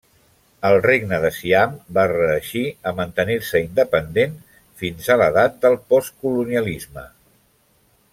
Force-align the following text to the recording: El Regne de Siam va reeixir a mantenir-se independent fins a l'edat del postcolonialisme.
El 0.69 0.75
Regne 0.83 1.17
de 1.25 1.29
Siam 1.39 1.75
va 1.97 2.05
reeixir 2.11 2.63
a 2.91 2.93
mantenir-se 2.99 3.61
independent 3.67 4.33
fins 4.83 5.11
a 5.13 5.19
l'edat 5.23 5.61
del 5.67 5.77
postcolonialisme. 5.93 7.05